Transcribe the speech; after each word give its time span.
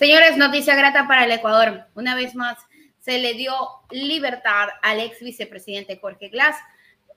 Señores, 0.00 0.38
noticia 0.38 0.74
grata 0.76 1.06
para 1.06 1.26
el 1.26 1.30
Ecuador. 1.30 1.84
Una 1.94 2.14
vez 2.14 2.34
más, 2.34 2.56
se 3.00 3.18
le 3.18 3.34
dio 3.34 3.52
libertad 3.90 4.68
al 4.80 4.98
ex 4.98 5.20
vicepresidente 5.20 5.98
Jorge 5.98 6.30
Glass. 6.30 6.56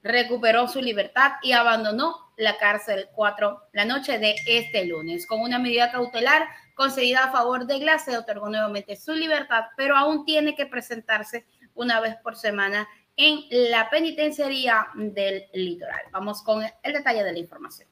Recuperó 0.01 0.67
su 0.67 0.81
libertad 0.81 1.31
y 1.43 1.53
abandonó 1.53 2.33
la 2.35 2.57
cárcel 2.57 3.07
4 3.15 3.69
la 3.71 3.85
noche 3.85 4.19
de 4.19 4.35
este 4.47 4.83
lunes. 4.83 5.25
Con 5.27 5.39
una 5.39 5.59
medida 5.59 5.93
cautelar 5.93 6.45
concedida 6.75 7.23
a 7.23 7.31
favor 7.31 7.67
de 7.67 7.79
Glass, 7.79 8.03
se 8.03 8.17
otorgó 8.17 8.49
nuevamente 8.49 8.97
su 8.97 9.13
libertad, 9.13 9.63
pero 9.77 9.95
aún 9.95 10.25
tiene 10.25 10.53
que 10.53 10.65
presentarse 10.65 11.45
una 11.75 12.01
vez 12.01 12.17
por 12.17 12.35
semana 12.35 12.85
en 13.15 13.45
la 13.71 13.89
penitenciaría 13.89 14.87
del 14.93 15.45
litoral. 15.53 16.01
Vamos 16.11 16.43
con 16.43 16.61
el 16.61 16.93
detalle 16.93 17.23
de 17.23 17.31
la 17.31 17.39
información. 17.39 17.87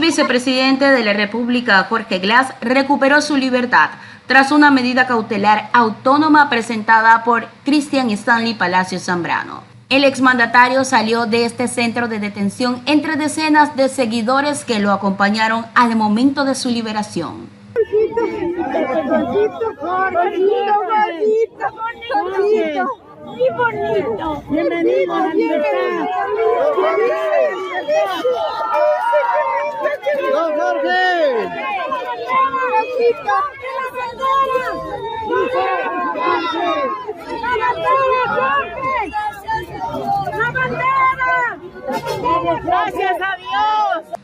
Vicepresidente 0.00 0.84
de 0.84 1.04
la 1.04 1.12
República, 1.12 1.84
Jorge 1.88 2.20
Glass, 2.20 2.54
recuperó 2.60 3.20
su 3.20 3.36
libertad 3.36 3.90
tras 4.26 4.52
una 4.52 4.70
medida 4.70 5.06
cautelar 5.06 5.70
autónoma 5.72 6.48
presentada 6.48 7.24
por 7.24 7.48
Cristian 7.64 8.10
Stanley 8.10 8.54
Palacio 8.54 9.00
Zambrano. 9.00 9.62
El 9.88 10.04
exmandatario 10.04 10.84
salió 10.84 11.26
de 11.26 11.46
este 11.46 11.66
centro 11.66 12.08
de 12.08 12.20
detención 12.20 12.82
entre 12.86 13.16
decenas 13.16 13.74
de 13.74 13.88
seguidores 13.88 14.64
que 14.64 14.78
lo 14.78 14.92
acompañaron 14.92 15.66
al 15.74 15.96
momento 15.96 16.44
de 16.44 16.54
su 16.54 16.68
liberación. 16.68 17.48
Bienvenido 24.48 25.14
a 25.14 25.20
la 25.20 25.34
libertad. 25.34 26.06
Gracias 42.64 43.16
a 43.20 43.36
Dios. 43.36 44.18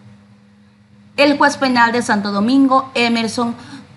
El 1.16 1.38
juez 1.38 1.56
penal 1.56 1.92
de 1.92 2.02
Santo 2.02 2.32
Domingo, 2.32 2.90
Emerson 2.94 3.54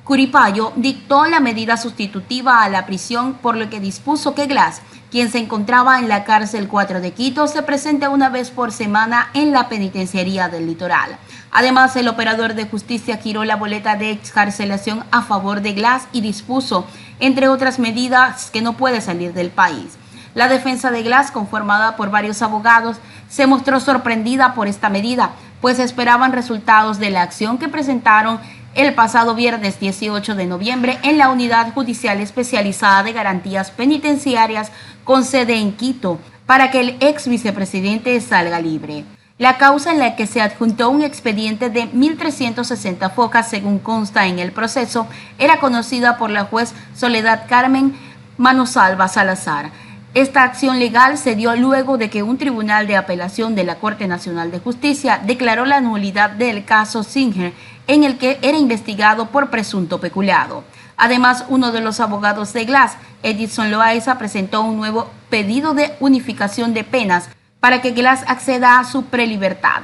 Curipayo, 0.08 0.72
dictó 0.78 1.26
la 1.26 1.42
medida 1.42 1.76
sustitutiva 1.76 2.64
a 2.64 2.70
la 2.70 2.86
prisión 2.86 3.34
por 3.34 3.58
lo 3.58 3.70
que 3.70 3.82
dispuso 3.82 4.34
que 4.34 4.46
Glass, 4.46 4.82
quien 5.12 5.30
se 5.30 5.38
encontraba 5.38 6.00
en 6.00 6.08
la 6.08 6.24
cárcel 6.24 6.70
4 6.70 7.02
de 7.02 7.12
Quito, 7.12 7.46
se 7.48 7.62
presente 7.62 8.08
una 8.08 8.30
vez 8.30 8.50
por 8.50 8.72
semana 8.72 9.28
en 9.34 9.52
la 9.52 9.68
penitenciaría 9.68 10.48
del 10.48 10.66
litoral. 10.66 11.18
Además, 11.52 11.94
el 11.98 12.08
operador 12.08 12.54
de 12.54 12.68
justicia 12.70 13.18
giró 13.18 13.44
la 13.44 13.58
boleta 13.58 13.98
de 13.98 14.12
excarcelación 14.12 15.04
a 15.12 15.24
favor 15.24 15.60
de 15.60 15.74
Glass 15.74 16.08
y 16.14 16.22
dispuso, 16.22 16.88
entre 17.20 17.50
otras 17.50 17.78
medidas, 17.78 18.50
que 18.50 18.62
no 18.62 18.78
puede 18.78 19.02
salir 19.02 19.34
del 19.34 19.50
país. 19.50 19.98
La 20.36 20.48
defensa 20.48 20.90
de 20.90 21.04
Glass, 21.04 21.32
conformada 21.32 21.98
por 21.98 22.12
varios 22.12 22.42
abogados, 22.42 22.96
se 23.28 23.46
mostró 23.46 23.82
sorprendida 23.82 24.54
por 24.54 24.70
esta 24.70 24.88
medida, 24.88 25.32
pues 25.60 25.80
esperaban 25.80 26.32
resultados 26.32 27.00
de 27.00 27.10
la 27.10 27.24
acción 27.24 27.58
que 27.58 27.68
presentaron 27.68 28.40
el 28.78 28.94
pasado 28.94 29.34
viernes 29.34 29.80
18 29.80 30.36
de 30.36 30.46
noviembre 30.46 31.00
en 31.02 31.18
la 31.18 31.30
Unidad 31.30 31.74
Judicial 31.74 32.22
Especializada 32.22 33.02
de 33.02 33.12
Garantías 33.12 33.72
Penitenciarias 33.72 34.72
con 35.04 35.26
sede 35.26 35.56
en 35.56 35.72
Quito 35.74 36.20
para 36.46 36.70
que 36.70 36.82
el 36.82 36.98
ex 37.00 37.28
vicepresidente 37.28 38.22
salga 38.22 38.62
libre. 38.62 39.04
La 39.40 39.58
causa 39.58 39.92
en 39.92 39.98
la 39.98 40.16
que 40.16 40.28
se 40.28 40.42
adjuntó 40.42 40.92
un 40.92 41.02
expediente 41.02 41.72
de 41.72 41.92
1.360 41.92 43.12
focas, 43.12 43.50
según 43.50 43.80
consta 43.80 44.28
en 44.28 44.38
el 44.38 44.52
proceso, 44.52 45.08
era 45.40 45.60
conocida 45.60 46.18
por 46.20 46.30
la 46.30 46.44
juez 46.44 46.76
Soledad 46.96 47.46
Carmen 47.50 47.96
Manosalva 48.38 49.08
Salazar. 49.08 49.72
Esta 50.14 50.44
acción 50.44 50.80
legal 50.80 51.18
se 51.18 51.36
dio 51.36 51.56
luego 51.56 51.98
de 51.98 52.10
que 52.10 52.24
un 52.24 52.38
tribunal 52.38 52.88
de 52.88 52.96
apelación 52.96 53.56
de 53.56 53.64
la 53.64 53.76
Corte 53.76 54.08
Nacional 54.08 54.52
de 54.52 54.60
Justicia 54.60 55.20
declaró 55.24 55.66
la 55.66 55.82
nulidad 55.82 56.32
del 56.32 56.64
caso 56.64 57.04
Singer, 57.04 57.54
en 57.88 58.04
el 58.04 58.18
que 58.18 58.38
era 58.42 58.58
investigado 58.58 59.28
por 59.28 59.50
presunto 59.50 60.00
peculado. 60.00 60.64
Además, 60.98 61.46
uno 61.50 61.72
de 61.72 61.82
los 61.82 62.00
abogados 62.00 62.54
de 62.54 62.66
Glass, 62.66 62.98
Edison 63.24 63.72
Loaiza, 63.72 64.18
presentó 64.18 64.62
un 64.62 64.78
nuevo 64.78 65.08
pedido 65.30 65.74
de 65.74 65.96
unificación 66.00 66.74
de 66.74 66.84
penas 66.84 67.30
para 67.60 67.82
que 67.82 67.92
Glass 67.92 68.24
acceda 68.28 68.80
a 68.80 68.84
su 68.84 69.06
prelibertad, 69.06 69.84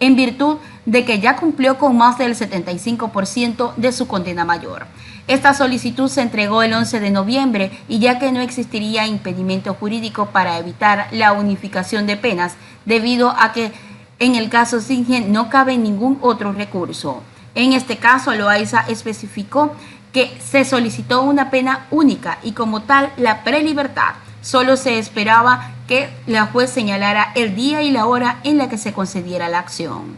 en 0.00 0.16
virtud 0.16 0.58
de 0.86 1.04
que 1.04 1.20
ya 1.20 1.36
cumplió 1.36 1.78
con 1.78 1.96
más 1.96 2.18
del 2.18 2.34
75% 2.34 3.74
de 3.76 3.92
su 3.92 4.06
condena 4.06 4.44
mayor. 4.44 4.86
Esta 5.26 5.54
solicitud 5.54 6.08
se 6.08 6.20
entregó 6.20 6.62
el 6.62 6.74
11 6.74 7.00
de 7.00 7.10
noviembre 7.10 7.70
y 7.88 7.98
ya 7.98 8.18
que 8.18 8.30
no 8.30 8.40
existiría 8.40 9.06
impedimento 9.06 9.72
jurídico 9.74 10.26
para 10.26 10.58
evitar 10.58 11.08
la 11.12 11.32
unificación 11.32 12.06
de 12.06 12.18
penas, 12.18 12.56
debido 12.84 13.30
a 13.30 13.52
que 13.52 13.72
en 14.18 14.34
el 14.34 14.50
caso 14.50 14.80
Singen 14.80 15.32
no 15.32 15.48
cabe 15.48 15.78
ningún 15.78 16.18
otro 16.20 16.52
recurso. 16.52 17.22
En 17.54 17.72
este 17.72 17.98
caso, 17.98 18.34
Loaiza 18.34 18.84
especificó 18.88 19.74
que 20.12 20.36
se 20.40 20.64
solicitó 20.64 21.22
una 21.22 21.50
pena 21.50 21.86
única 21.90 22.38
y 22.42 22.52
como 22.52 22.82
tal 22.82 23.12
la 23.16 23.44
prelibertad. 23.44 24.14
Solo 24.42 24.76
se 24.76 24.98
esperaba 24.98 25.70
que 25.88 26.08
la 26.26 26.46
juez 26.46 26.70
señalara 26.70 27.32
el 27.34 27.54
día 27.54 27.82
y 27.82 27.90
la 27.90 28.06
hora 28.06 28.38
en 28.44 28.58
la 28.58 28.68
que 28.68 28.78
se 28.78 28.92
concediera 28.92 29.48
la 29.48 29.58
acción. 29.58 30.16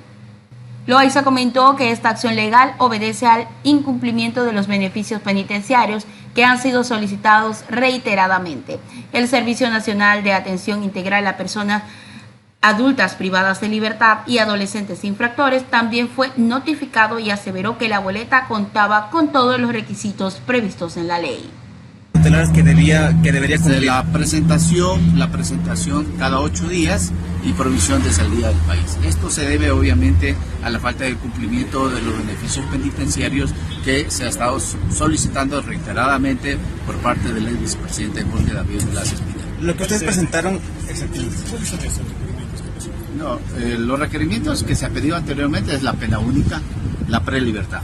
Loaiza 0.87 1.25
comentó 1.25 1.75
que 1.75 1.91
esta 1.91 2.11
acción 2.11 2.37
legal 2.37 2.75
obedece 2.79 3.27
al 3.27 3.49
incumplimiento 3.65 4.45
de 4.45 4.53
los 4.53 4.69
beneficios 4.69 5.21
penitenciarios 5.21 6.07
que 6.35 6.45
han 6.45 6.61
sido 6.61 6.85
solicitados 6.85 7.65
reiteradamente. 7.69 8.79
El 9.13 9.27
Servicio 9.27 9.69
Nacional 9.69 10.23
de 10.23 10.33
Atención 10.33 10.85
Integral 10.85 11.27
a 11.27 11.37
Personas 11.37 11.83
Adultas 12.67 13.15
privadas 13.15 13.61
de 13.61 13.69
libertad 13.69 14.19
y 14.27 14.39
adolescentes 14.39 15.05
infractores 15.05 15.63
también 15.71 16.09
fue 16.09 16.33
notificado 16.37 17.21
y 17.21 17.31
aseveró 17.31 17.79
que 17.79 17.89
la 17.89 18.01
boleta 18.01 18.47
contaba 18.49 19.09
con 19.11 19.31
todos 19.31 19.61
los 19.61 19.73
requisitos 19.73 20.41
previstos 20.45 20.97
en 20.97 21.07
la 21.07 21.21
ley 21.21 21.49
que 22.53 22.63
debía 22.65 23.17
que 23.23 23.31
debería 23.31 23.57
cumplir? 23.57 23.85
La 23.85 24.03
presentación, 24.05 25.17
la 25.17 25.31
presentación 25.31 26.07
cada 26.19 26.41
ocho 26.41 26.69
días 26.69 27.13
y 27.45 27.53
provisión 27.53 28.03
de 28.03 28.13
salida 28.13 28.49
del 28.49 28.59
país. 28.59 28.99
Esto 29.05 29.31
se 29.31 29.49
debe 29.49 29.71
obviamente 29.71 30.35
a 30.65 30.71
la 30.71 30.81
falta 30.81 31.05
de 31.05 31.15
cumplimiento 31.15 31.89
de 31.89 32.03
los 32.03 32.19
beneficios 32.19 32.67
penitenciarios 32.67 33.55
que 33.85 34.11
se 34.11 34.25
ha 34.25 34.29
estado 34.29 34.59
solicitando 34.61 35.63
reiteradamente 35.63 36.59
por 36.85 36.97
parte 36.97 37.33
del 37.33 37.57
vicepresidente 37.57 38.25
Jorge 38.25 38.53
David 38.53 38.83
Velázquez 38.89 39.21
Lo 39.61 39.77
que 39.77 39.83
ustedes 39.85 40.03
presentaron 40.03 40.59
exactamente. 40.89 42.26
No, 43.17 43.39
eh, 43.59 43.77
los 43.79 43.99
requerimientos 43.99 44.63
que 44.63 44.75
se 44.75 44.87
ha 44.87 44.91
pedido 44.91 45.17
anteriormente 45.17 45.75
es 45.75 45.83
la 45.83 45.95
pena 45.95 46.19
única, 46.19 46.61
la 47.09 47.25
prelibertad 47.25 47.81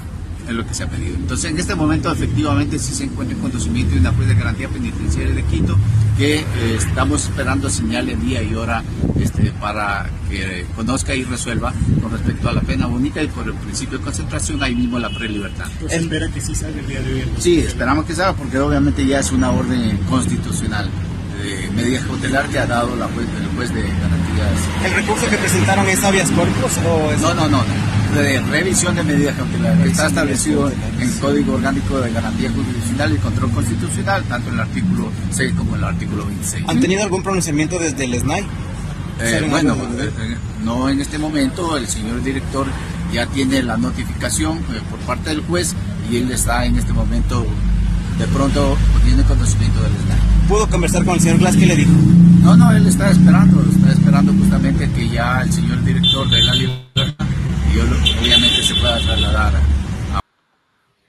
es 0.48 0.54
lo 0.54 0.66
que 0.66 0.74
se 0.74 0.82
ha 0.82 0.88
pedido. 0.88 1.14
Entonces, 1.14 1.50
en 1.50 1.58
este 1.58 1.74
momento, 1.74 2.10
efectivamente, 2.10 2.78
sí 2.78 2.94
se 2.94 3.04
encuentra 3.04 3.36
en 3.36 3.42
conocimiento 3.42 3.94
de 3.94 4.00
una 4.00 4.12
juez 4.12 4.28
de 4.28 4.34
garantía 4.34 4.68
penitenciaria 4.68 5.34
de 5.34 5.42
Quito 5.44 5.76
que 6.18 6.40
eh, 6.40 6.44
estamos 6.76 7.24
esperando 7.24 7.70
señales 7.70 8.20
día 8.20 8.42
y 8.42 8.54
hora 8.54 8.82
este, 9.18 9.52
para 9.60 10.10
que 10.28 10.66
conozca 10.76 11.14
y 11.14 11.24
resuelva 11.24 11.72
con 12.02 12.12
respecto 12.12 12.48
a 12.48 12.52
la 12.52 12.60
pena 12.60 12.86
única 12.86 13.22
y 13.22 13.28
por 13.28 13.46
el 13.46 13.54
principio 13.54 13.98
de 13.98 14.04
concentración, 14.04 14.62
ahí 14.62 14.74
mismo 14.74 14.98
la 14.98 15.10
prelibertad. 15.10 15.66
¿Espera 15.88 16.28
que 16.28 16.40
sí 16.40 16.54
salga 16.54 16.80
el 16.80 16.86
día 16.86 17.00
de 17.00 17.14
hoy? 17.14 17.24
Sí, 17.38 17.58
esperamos 17.58 18.04
que 18.04 18.14
salga 18.14 18.34
porque 18.34 18.58
obviamente 18.58 19.06
ya 19.06 19.20
es 19.20 19.32
una 19.32 19.50
orden 19.50 19.96
constitucional 20.08 20.88
de 21.42 21.70
medida 21.70 22.00
cautelar 22.06 22.48
que 22.48 22.58
ha 22.58 22.66
dado 22.66 22.94
la 22.96 23.06
juez, 23.06 23.26
el 23.40 23.56
juez 23.56 23.74
de 23.74 23.82
garantías. 23.82 24.84
¿El 24.84 24.94
recurso 24.94 25.28
que 25.28 25.36
presentaron 25.36 25.88
es 25.88 26.04
habeas 26.04 26.30
corpus 26.30 26.78
o 26.86 27.12
es... 27.12 27.20
No, 27.20 27.34
no, 27.34 27.48
no 27.48 27.62
de 28.12 28.40
revisión 28.40 28.94
de 28.94 29.02
medidas 29.02 29.36
cautelares. 29.36 29.86
Está 29.86 30.06
establecido 30.06 30.70
en 30.70 31.00
el 31.00 31.18
Código 31.18 31.54
Orgánico 31.54 32.00
de 32.00 32.12
Garantía 32.12 32.50
Constitucional 32.52 33.14
y 33.14 33.16
Control 33.16 33.50
Constitucional, 33.52 34.22
tanto 34.24 34.48
en 34.48 34.54
el 34.54 34.60
artículo 34.60 35.10
6 35.30 35.52
como 35.56 35.76
en 35.76 35.78
el 35.78 35.84
artículo 35.84 36.26
26. 36.26 36.64
¿Han 36.68 36.80
tenido 36.80 37.02
algún 37.02 37.22
pronunciamiento 37.22 37.78
desde 37.78 38.04
el 38.04 38.20
SNAI? 38.20 38.46
Eh, 39.20 39.46
bueno, 39.48 39.74
eh, 39.74 40.10
eh, 40.18 40.36
no 40.62 40.88
en 40.88 41.00
este 41.00 41.18
momento, 41.18 41.76
el 41.76 41.86
señor 41.86 42.22
director 42.22 42.66
ya 43.12 43.26
tiene 43.26 43.62
la 43.62 43.76
notificación 43.76 44.58
por 44.90 44.98
parte 45.00 45.30
del 45.30 45.42
juez 45.42 45.74
y 46.10 46.16
él 46.16 46.30
está 46.30 46.64
en 46.66 46.76
este 46.76 46.92
momento 46.92 47.46
de 48.18 48.26
pronto 48.28 48.76
poniendo 48.92 49.24
conocimiento 49.24 49.82
del 49.82 49.92
SNAI. 49.92 50.18
¿Pudo 50.48 50.68
conversar 50.68 51.04
con 51.04 51.14
el 51.14 51.20
señor 51.20 51.38
Glass? 51.38 51.56
¿Qué 51.56 51.66
le 51.66 51.76
dijo? 51.76 51.92
No, 52.42 52.56
no, 52.56 52.72
él 52.72 52.86
está 52.86 53.10
esperando, 53.10 53.60
está 53.70 53.92
esperando 53.92 54.32
justamente 54.32 54.90
que 54.92 55.08
ya 55.08 55.42
el 55.42 55.52
señor 55.52 55.82
director 55.84 56.28
de 56.28 56.42
la 56.42 56.54
libertad 56.54 56.82
obviamente 58.20 58.62
se 58.62 58.74
pueda 58.74 58.98
trasladar. 58.98 59.54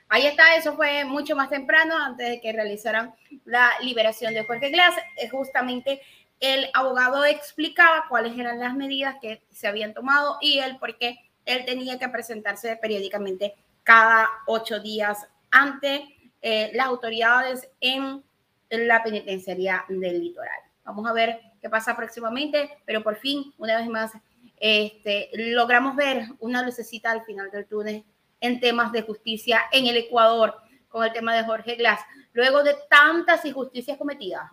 Ahí 0.09 0.27
está, 0.27 0.55
eso 0.55 0.75
fue 0.75 1.05
mucho 1.05 1.35
más 1.35 1.49
temprano, 1.49 1.97
antes 1.97 2.29
de 2.29 2.39
que 2.39 2.53
realizaran 2.53 3.13
la 3.45 3.71
liberación 3.81 4.33
de 4.33 4.45
Jorge 4.45 4.69
Glass. 4.69 4.95
Eh, 5.17 5.27
justamente 5.29 6.01
el 6.39 6.67
abogado 6.73 7.25
explicaba 7.25 8.05
cuáles 8.09 8.37
eran 8.37 8.59
las 8.59 8.75
medidas 8.75 9.15
que 9.21 9.41
se 9.51 9.67
habían 9.67 9.93
tomado 9.93 10.37
y 10.39 10.59
el 10.59 10.77
por 10.77 10.97
qué 10.97 11.17
él 11.45 11.65
tenía 11.65 11.97
que 11.97 12.09
presentarse 12.09 12.75
periódicamente 12.75 13.55
cada 13.83 14.29
ocho 14.45 14.79
días 14.79 15.17
ante 15.51 16.05
eh, 16.45 16.71
las 16.73 16.87
autoridades 16.87 17.69
en 17.79 18.21
la 18.69 19.01
penitenciaría 19.01 19.85
del 19.87 20.19
litoral. 20.19 20.59
Vamos 20.83 21.09
a 21.09 21.13
ver 21.13 21.39
qué 21.61 21.69
pasa 21.69 21.95
próximamente, 21.95 22.69
pero 22.85 23.01
por 23.01 23.15
fin, 23.15 23.53
una 23.57 23.77
vez 23.77 23.87
más, 23.87 24.11
este, 24.57 25.29
logramos 25.33 25.95
ver 25.95 26.25
una 26.39 26.61
lucecita 26.61 27.11
al 27.11 27.23
final 27.23 27.49
del 27.49 27.65
túnel 27.65 28.03
en 28.41 28.59
temas 28.59 28.91
de 28.91 29.03
justicia 29.03 29.61
en 29.71 29.87
el 29.87 29.95
Ecuador 29.95 30.57
con 30.89 31.05
el 31.05 31.13
tema 31.13 31.33
de 31.33 31.45
Jorge 31.45 31.75
Glass, 31.75 32.01
luego 32.33 32.61
de 32.61 32.75
tantas 32.89 33.45
injusticias 33.45 33.97
cometidas 33.97 34.51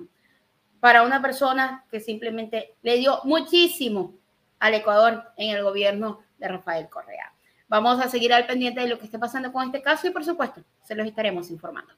para 0.78 1.02
una 1.02 1.20
persona 1.20 1.84
que 1.90 1.98
simplemente 1.98 2.76
le 2.82 2.98
dio 2.98 3.20
muchísimo 3.24 4.14
al 4.60 4.74
Ecuador 4.74 5.24
en 5.36 5.56
el 5.56 5.64
gobierno 5.64 6.20
de 6.38 6.46
Rafael 6.46 6.88
Correa. 6.88 7.34
Vamos 7.70 8.00
a 8.00 8.08
seguir 8.08 8.32
al 8.32 8.48
pendiente 8.48 8.80
de 8.80 8.88
lo 8.88 8.98
que 8.98 9.04
esté 9.04 9.16
pasando 9.16 9.52
con 9.52 9.64
este 9.64 9.80
caso 9.80 10.08
y 10.08 10.10
por 10.10 10.24
supuesto 10.24 10.60
se 10.82 10.96
los 10.96 11.06
estaremos 11.06 11.52
informando. 11.52 11.94